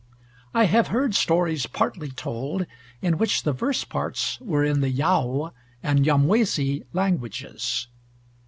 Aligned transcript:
I 0.55 0.63
have 0.63 0.87
heard 0.87 1.13
stories 1.13 1.67
partly 1.67 2.09
told, 2.09 2.65
in 3.03 3.19
which 3.19 3.43
the 3.43 3.53
verse 3.53 3.83
parts 3.83 4.39
were 4.41 4.63
in 4.65 4.81
the 4.81 4.89
Yao 4.89 5.53
and 5.83 5.99
Nyamwezi 6.03 6.85
languages." 6.91 7.85